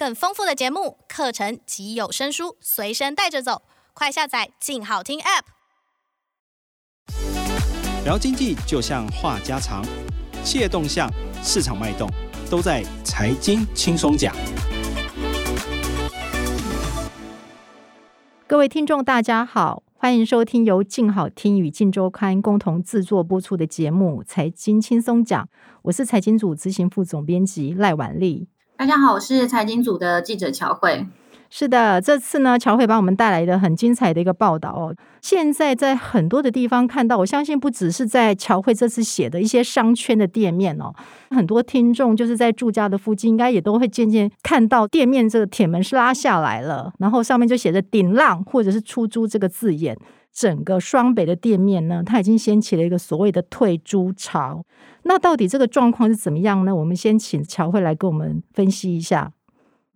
[0.00, 3.60] 更丰富的节目、课程及有声书随身带着走，
[3.92, 5.42] 快下载“静好听 ”App。
[8.06, 9.84] 聊经济就像话家常，
[10.42, 11.06] 企业动向、
[11.42, 12.08] 市场脉动，
[12.50, 14.34] 都在财经轻松讲。
[18.46, 25.44] 各位听众，大家好，欢迎收听由静好听与静周刊共同制作播出的节目《财经轻松讲》，
[25.82, 28.48] 我是财经组执行副总编辑赖婉丽。
[28.80, 31.06] 大家好，我是财经组的记者乔慧。
[31.50, 34.96] 是的，这次呢，乔慧帮我们带来的很精彩的一个报道哦。
[35.20, 40.94] 现在在很多的地方看到，我相信不只是在乔慧这次写的一些商圈的店面哦，
[41.28, 49.94] 很多听众就是在住家的附近，应该也都会渐渐看到店面这个铁门是拉下来了，然后上面就写着“顶浪”或者是“出租”这个字眼。
[50.32, 54.64] 整个双北的店面呢，它已经掀起了一个所谓的退租潮。
[55.02, 56.74] 那到底这个状况是怎么样呢？
[56.74, 59.32] 我们先请乔慧来跟我们分析一下。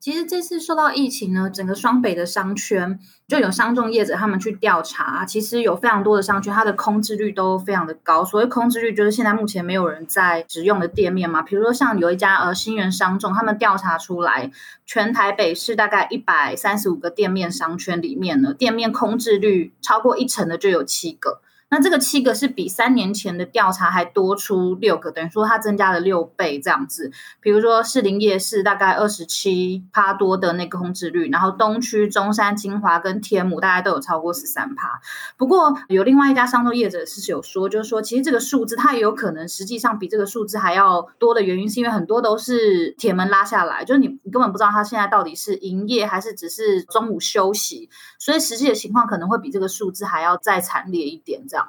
[0.04, 8.22] 其实这次受到疫情呢，整个双北的商圈就有商众业者他们去调查，其实有非常多的商圈，它的空置率都非常的高。
[8.22, 11.40] 所谓空置率，就是现在目前没有人在使用的店面嘛。
[11.40, 14.50] 比如说像有一家呃新源商众，他们调查出来，
[14.84, 21.40] 全台北市大概一百三十五个店面商圈里面呢，店面空置率超过一成的就有七个。
[21.74, 27.10] 那这个七个是比三年前的调查还多出六个，等于说它增加了六倍这样子。
[27.40, 35.00] 比如说士林夜市大概二十七趴多的那个空置率，然后东区、中山、金华跟天母大概都有超过十三趴。
[35.36, 51.63] 不过有另外一家商仲业者是有说，就是说其实这个数字它也有可能实际上比这个数字还要多的原因，是因为很多都是铁门拉下来，就是你你根本不知道它现在到底是营业还是只是中午休息，所以实际的情况可能会比这个数字还要再惨烈一点这样。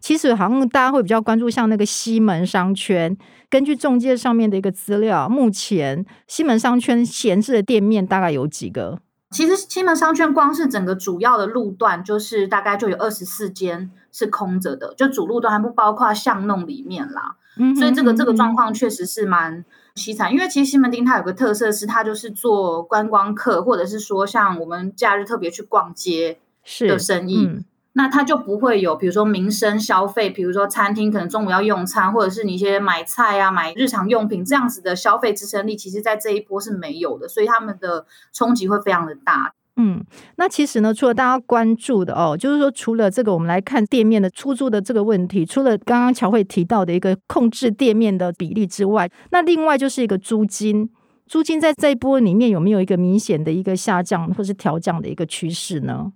[0.00, 3.16] 其实好像大家会比较关注，像那个西门商圈，
[3.50, 9.00] 根据中介上面的一个资料，目前西门商圈闲置的店面大概有几个？
[9.30, 17.36] 其实西门商圈光是整个主要的路段，就是大概就有二十四间是空着的，就主路段还不包括巷弄里面啦。
[17.58, 19.64] 嗯，所以这个这个状况确实是蛮
[19.96, 20.32] 凄惨。
[20.32, 26.38] 因为其实西门町它有个特色是，它就是做观光客，或者是说像我们假日特别去逛街
[26.80, 27.50] 的生意。
[27.94, 39.52] 那它就不会有，比如说民生消费，比如说餐厅可能中午要用餐，或者是你一些买菜啊、买日常用品这样子的消费支撑力，其实在这一波是没有的，所以他们的冲击会非常的大。
[39.80, 40.04] 嗯，
[40.36, 50.90] 那其实呢，除了大家关注的哦，就是说除了这个，我们来看店面的出租的这个问题，除了刚刚乔慧提到的一个控制店面的比例之外，那另外就是一个租金，
[51.28, 56.12] 租金在这一波里面有没有一个明显的一个下降或是调降的一个趋势呢？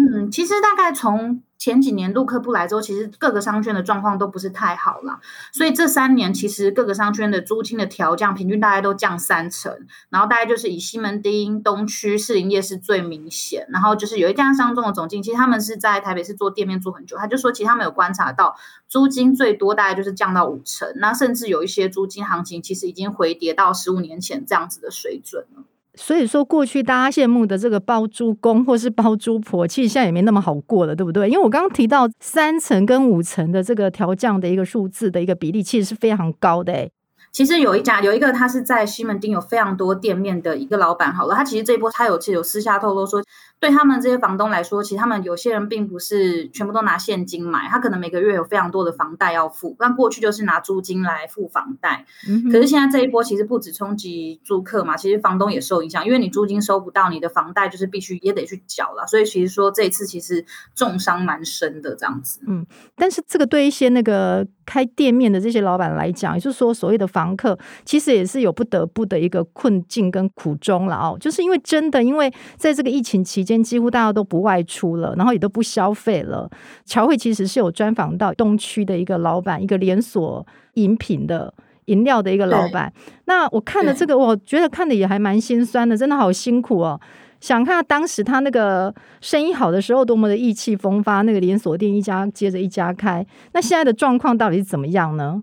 [0.00, 5.20] 嗯，其实大概从前几年陆客不来之后，其实各个商圈的状况都不是太好啦。
[5.52, 13.66] 所以这三年其实各个商圈的租金的调降，平均大概都降三成，然后大概就是以西门町、东区、士林夜市最明显。
[13.68, 18.56] 然后就是有一家商中的总经，其实他们是在台北市做店面做很久，他就说其实他们有观察到
[18.88, 25.64] 租金最多大概就是降到五成，那甚至有一些租金行情其实已经回跌到十五年前这样子的水准了。
[25.94, 31.28] 所以说，过去大家羡慕的这个包租公或是包租婆，其实现在也没那么好过了，对不对？
[31.28, 36.92] 因为我刚刚提到三层跟五层的这个调降的一个数字的一个比例，其实是非常高的诶。
[37.32, 43.22] 其实有一家有一个他是在西门町有非常多店面的一个老板，好了，他其实这一波他有其实有私下透露说。
[43.60, 49.76] 对他们这些房东来说，其实他们有些人并不是全部都拿现金买，他可能每个月有非常多的房贷要付。
[49.78, 59.06] 但过去就是拿租金来付房贷，嗯、可是现在这一波其实不止冲击租客嘛，其实房东也受影响，因为你租金收不到，你的房贷就是必须也得去缴了。
[59.06, 60.42] 所以其实说这一次其实
[60.74, 62.40] 重伤蛮深的这样子。
[62.46, 62.64] 嗯，
[62.96, 73.49] 但是这个对一些那个开店面的这些老板来讲，也就是说所谓的房客，其实也是有不得不的一个困境跟苦衷了哦，就是因为真的因为在这个疫情期间。
[73.50, 76.50] 间几乎大家都不外出了，然后也都不消费了。
[76.84, 81.52] 乔慧其实是有专访到东区的一个老板，一个连锁饮品的
[81.86, 82.92] 饮料的一个老板。
[83.26, 87.00] 那我看了这个，我觉得看的也还蛮心酸的，真的好辛苦哦。
[87.40, 93.26] 想看当时他那个生意好的时候，多么的意气风发，那个连锁店一家接着一家开。
[93.52, 95.42] 那现在的状况到底是怎么样呢？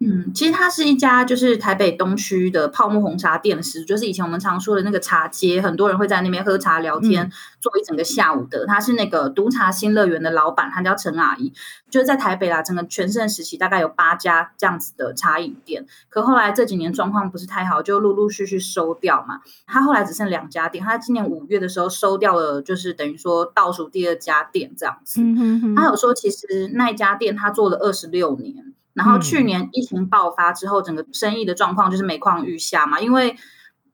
[0.00, 8.64] 嗯，其实它是一家就是台北东区的泡沫红茶店始祖，就是以前我们常说的那个茶街，很多人会在那边喝茶聊天，嗯、做一整个下午的。
[8.64, 11.52] 他是那个独茶新乐园的老板，他叫陈阿姨，
[11.90, 15.84] 就是在台北啦，整个全盛时期大概有八家这样子的茶饮店。
[16.08, 19.40] 可后来这几年状况不是太好，就陆陆续续收掉嘛。
[19.66, 25.20] 他后来只剩两家店，他今年五月的时候收掉了，就是等于说倒数第二家店这样子。
[25.20, 28.74] 嗯、哼哼他有说，其实那一家店他做了二十六年。
[28.98, 33.34] 然后去年疫情爆发之后，整个生意的状况就是每况愈下嘛，因为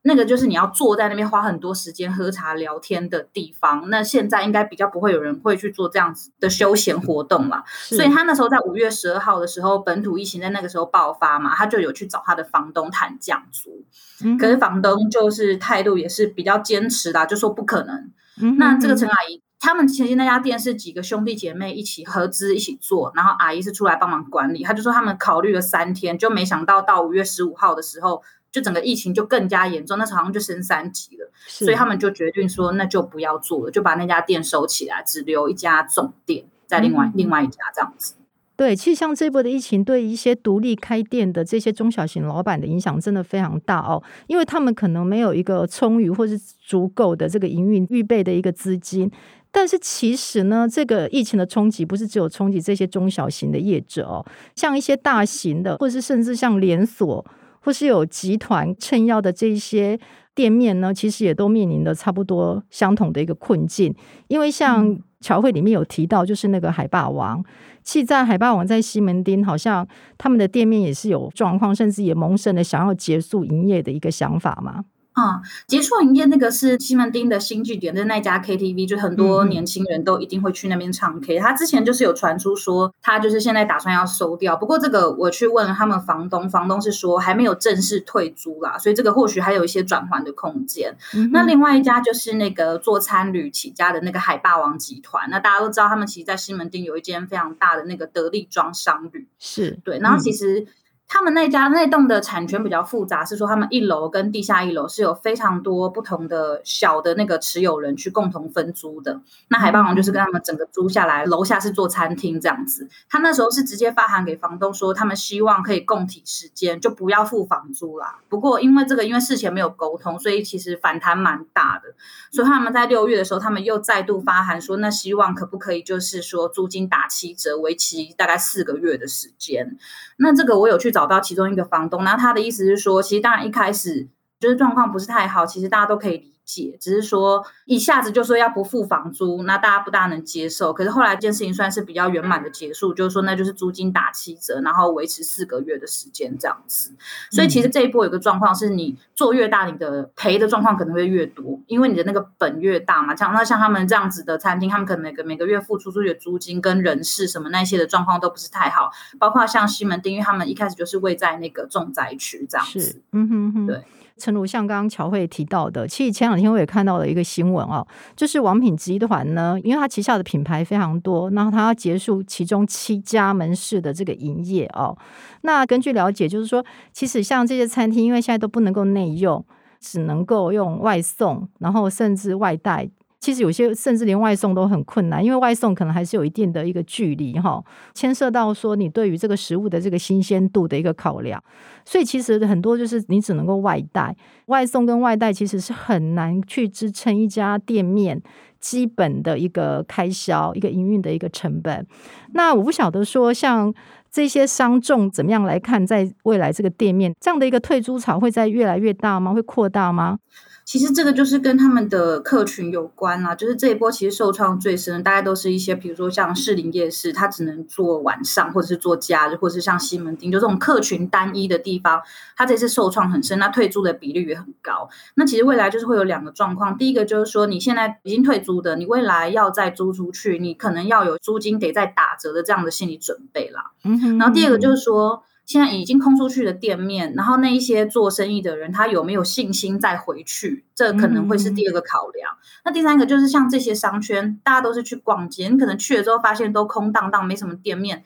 [0.07, 3.89] 那个就是你要坐在那边花很多时间喝茶聊天的地方。
[3.89, 7.63] 那现在应该比较不会有人会去做这样子的休闲活动了。
[7.75, 13.85] 所以他那时候在五月十二号的时候，本土疫情在那个时候爆发嘛，他就有去找他的房东谈降租。
[14.25, 18.11] 嗯、可是房东就是态度也是比较坚持的，就说不可能。
[18.43, 19.44] 嗯、那这个陈阿姨。
[19.65, 24.63] 他们前期那家店是几个兄弟姐妹一起合资一起做，然后阿姨是出来帮忙管理。
[24.63, 28.23] 他就说他们考虑了三天，就没想到到五月十五号的时候，
[28.53, 38.17] 就整个疫情就更加严重，那时候好像就升三级了，所以他们就决定说那就不要做了，就把那家店收起来，只留一家总店在另外、嗯、另外一家这样子。
[38.57, 49.11] 对，其实像这波的疫情，对一些独立开店的这些中小型老板的影响真的非常大哦，因为他们可能没有一个充裕或是足够的这个营运预备的一个资金。
[49.57, 57.25] 但是其实呢，这个疫情的冲击不是只有冲击这些中小型的业者哦，像一些大型的，或是甚至像连锁，
[57.61, 59.97] 或是有集团撑腰的这一些
[60.35, 63.95] 店面呢，其实也都面临的差不多相同的一个困境。
[64.27, 67.43] 因为像乔慧里面有提到，就是那个海霸王，
[67.85, 69.87] 其实在海霸王在西门町，好像
[70.19, 74.85] 他们的店面也是有状况，甚至也萌生了想要结束营业的一个想法嘛。
[75.15, 81.39] 啊、嗯，结束营业那个是西门町的新据点的那家 KTV，就很多年轻人都一定会去那边唱 K。
[81.39, 84.57] 他之前就是有传出说，他就是现在打算要收掉。
[84.57, 90.97] 不过这个我去问了他们房东，房东是说还没有正式退租啦，所以这个或许还有一些转圜的空间。
[91.15, 95.31] 嗯、那另外一家就是那个做餐旅起家的那个海霸王集团。
[95.31, 100.01] 那大家都知道，他们其实，在西门町有一间非常大的那个得力庄商旅，是对。
[100.01, 100.67] 然后其实。
[101.15, 109.21] 他们那家那栋的产权比较复杂，是说他们一楼跟地下一楼是有非常多不同的小的那个持有人去共同分租的。
[109.47, 112.89] 那海霸王就是跟他们整个租下来，楼下是做餐厅这样子。
[113.09, 118.19] 他那时候是直接发函给房东说，他们希望可以共体时间，就不要付房租啦。
[118.29, 121.95] 不过因为这个，因为事前没有沟通，所以其实反弹蛮大的。
[122.33, 129.77] 所以他们在六月的时候，他们又再度发函说，那希望可不可以就是说租金打七折，为期大概四个月的时间。
[130.17, 130.95] 那这个我有去。
[130.95, 134.09] 找找到其中一个房东，那他的意思是说，其实当然一开始
[134.41, 140.73] 就是状况不是太好，其实大家都可以理解，只是说一下子就说要不付房租，那大家不大能接受。
[140.73, 146.93] 可是后来这件事情算是比较圆满的结束，就是说那就是租金打七折，然后维持四个月的时间这样子。
[147.31, 153.17] 所以其实这一波有个状况是，你做越大，你的赔的状况可能会越多，因为你的那个本越大嘛。
[153.17, 158.91] 像那像他们这样子的餐厅，他们可能每个每个月付出出去的租金跟人事什么那些的状况都不是太好。
[159.19, 163.03] 包括像西门町，因为他们一开始就是位在那个重灾区这样子。
[163.13, 163.83] 嗯哼哼，对。
[164.17, 174.97] 诚如像刚刚乔慧提到的，其实前两天我也看到了一个新闻哦，就是王品集团呢，因为它旗下的品牌非常多，然后它要结束其中七家门市的这个营业哦。
[175.43, 179.45] 那根据了解，就是说，其实像这些餐厅，因为现在都不能够内用，
[179.81, 182.89] 只能够用外送，然后甚至外带。
[183.25, 191.43] 其实有些甚至连外送都很困难，因为外送可能还是有一定的一个距离哈，牵涉到说你对于这个食物的这个新鲜度的一个考量，
[191.87, 194.15] 所以其实很多就是你只能够外带，
[194.49, 198.21] 外送跟外带其实是很难去支撑一家店面
[198.61, 201.87] 基本的一个开销、一个营运的一个成本。
[202.35, 203.73] 那我不晓得说像
[204.11, 209.33] 这些商众怎么样来看，在未来这个店面这样的一个退租潮会在越来越大吗？
[209.33, 210.19] 会扩大吗？
[210.65, 222.01] 其实这个就是跟他们的客群有关啦，就是这一波其实受创最深，大概都是一些，比如说像士林夜市，它只能做晚上，或者是做假日，或者是像西门町，就这种客群单一的地方，
[222.35, 224.89] 它这次受创很深，那退租的比率也很高。
[225.17, 233.73] 那其实未来就是会有两个状况，第一个就是说，你现在已经退租的，你未来要再租出去，你可能要有租金得再打折的这样的心理准备啦。
[233.85, 235.23] 嗯哼，然后第二个就是说。
[235.47, 240.65] 现在已经空出去的店面，然后那一些做生意的人，他有没有信心再回去？
[240.75, 242.31] 这可能会是第二个考量。
[242.33, 248.03] 嗯、那第三个就是像这些商圈，大家都是去逛街，你可能去了之后发现都空荡荡，没什么店面，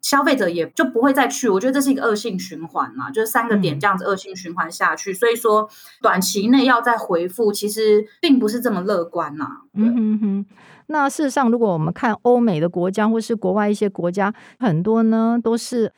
[0.00, 1.48] 消费者也就不会再去。
[1.48, 5.68] 我觉得这是一个恶性循环嘛，就是三个点这样子恶性循环下去，嗯、所以说
[6.02, 9.46] 短期内要再回复，其实并不是这么乐观呐。
[9.74, 10.46] 嗯哼哼。
[10.88, 15.92] 那事实上，如果我们看欧美的国家或是国外一些国家，很多呢都是。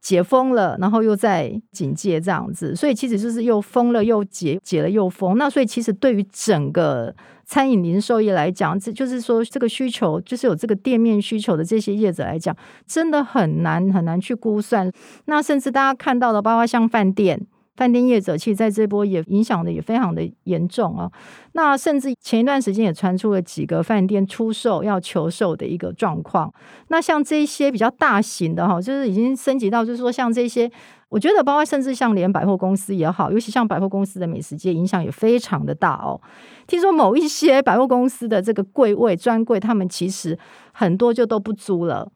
[0.00, 5.36] 解封了，然后又在警戒这样子，所以其实就是又封了又解，解了又封。
[5.36, 7.14] 那所以其实对于整个
[7.44, 14.90] 餐饮零售业来讲，这就是说这个需求，就是有这个店面需求的这些业者来讲，真的很难很难去估算。
[15.26, 17.46] 那甚至大家看到的，包括像饭店。
[17.80, 21.10] 饭店业者其实在这波也影响的也非常的严重啊。
[21.52, 26.52] 那甚至前一段时间也传出了几个饭店出售要求售的一个状况。
[26.88, 30.70] 那像这些比较大型的哈，就是已经升级到就是说像这些
[31.08, 36.20] 我觉得，包括甚至像连百货公司也好，尤其像百货公司的美食街，影响也非常的大哦。
[36.66, 40.38] 听说某一些百货公司的这个柜位专柜，他们其实
[40.72, 42.06] 很多就都不租了。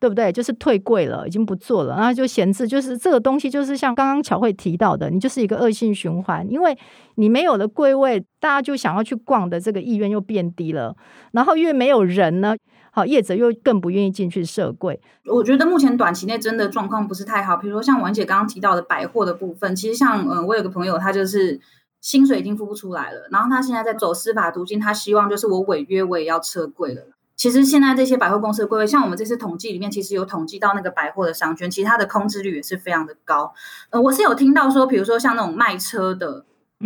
[0.00, 0.32] 对不对？
[0.32, 2.66] 就是退柜了，已经不做了，然后就闲置。
[2.66, 6.76] 就是这个东西，就是像刚刚巧慧提到的，你就是一个恶性循环，因为
[7.16, 10.96] 你没有了柜位，大家就想要去逛的这个意愿又变低了。
[11.32, 12.56] 然后越没有人呢，
[12.90, 14.98] 好业者又更不愿意进去设柜。
[15.26, 17.58] 我觉得目前短期内真的状况不是太好。
[17.58, 21.60] 比如说像婉姐刚刚提到的百货的部分，其实像嗯，我有个朋友，他就是
[22.00, 27.02] 薪水已经付不出来了，然后他现在在走司法途径，他希望就是我违约我也要撤柜了。
[27.40, 33.54] 其实现在这些百货公司的柜位，像我们这次统计里面，其实有统计到那个百货的商圈，其实它的空置率也是非常的高。
[33.88, 36.44] 呃，我是有听到说，比如说像那种卖车的，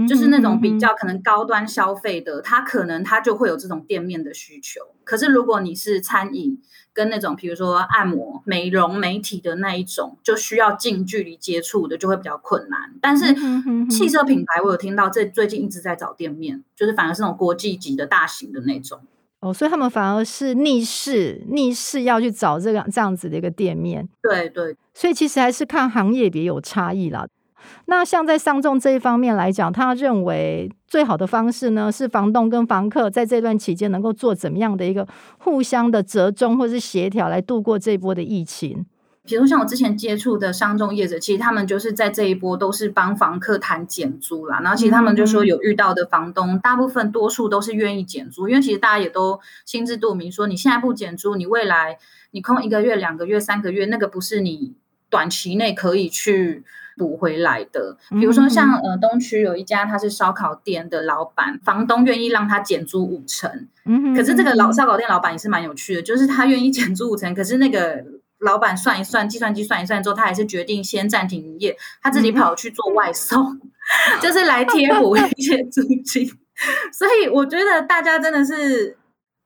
[0.08, 4.80] 就是那种比较可能高端消费的，它可能它就会有这种店面的需求。
[5.02, 12.94] 可是如果你是餐饮跟那种比如说按摩、美容、媒体的那一种，就需要近距离接触的，就会比较困难。
[13.00, 13.34] 但是
[13.90, 19.00] 汽车品牌，我有听到这最近一直在找店面，就是反而是那种国际级的大型的那种。
[19.44, 24.08] 哦，所以他们反而是逆势，逆势要去找这个这样子的一个店面。
[24.22, 27.26] 对对，所以其实还是看行业别有差异啦。
[27.86, 35.06] 那像在上仲这一方面来讲，他认为最好的方式呢，是房东跟房客在这段期间能够做怎么样的一个
[35.38, 38.86] 互相的折中或是协调，来度过这一波的疫情。
[39.26, 44.60] 比如像我之前接触的商仲业者，其实他们就是在这一波都是帮房客谈减租啦。
[44.60, 51.96] 然后其实他们就说有遇到的房东，大部分多数都是愿意减租，因为其实大家也都心知肚明，说你现在不减租，你未来
[52.32, 54.74] 你空一个月、两个月、三个月，那个不是你
[55.08, 56.62] 短期内可以去
[56.98, 57.96] 补回来的。
[58.10, 63.68] 比如说像呃东区有一家他是烧烤店的老板，房东愿意让他减租五成。
[64.14, 68.04] 可是这个老烧烤店老板也是蛮有趣的，就是他愿意减租五成，可是那个。
[68.44, 73.60] 老板算一算，计算机算一算之后，他还是决定先暂停营业，他自己跑去做外送，
[74.20, 76.30] 就是来贴补一些租金。
[76.92, 78.96] 所以我觉得大家真的是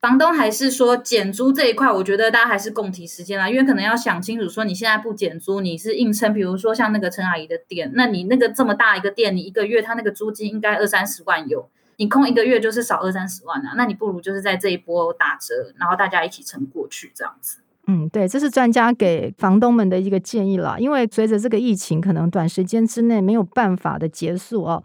[0.01, 6.35] 房东还是说减租这一块，我觉得大家还是共体时间啦，因为可能要想清楚，说你现在不减租，你是硬撑。
[6.35, 17.59] 比如说像那个陈阿姨的店，那你那个这么大一个店，你一个月他那个租金应该二三十万有，你空一个月就是少二三十万啊，那你不如就是在这一波打折，然后大家一起撑过去这样子。
[17.91, 20.77] 嗯，对，这是专家给房东们的一个建议啦。
[20.79, 24.83] 因为随着这个疫情，可能短时间之内没有办法的结束哦，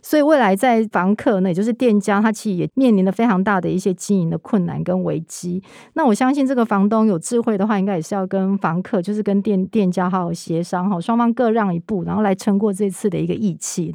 [0.00, 5.62] 所以未来在房客呢，也就是店家，他其实也面临了非常大的一些经营的困难跟危机。
[5.92, 13.94] 那我相信这个房东有智慧的话，应该也是要跟房客，就是跟店店家好好协商哈，双方各让一步，然后来撑过这次的一个疫情。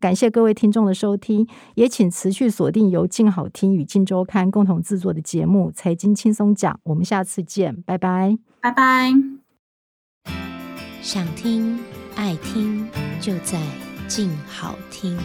[0.00, 9.12] 感谢各位听众的收听，也请持续锁定由静好听与静周刊共同制作的节目《财经轻松讲》，我们下次见，拜拜，拜拜。
[11.02, 11.78] 想听
[12.14, 12.86] 爱听，
[13.20, 13.60] 就在
[14.06, 15.18] 静好听。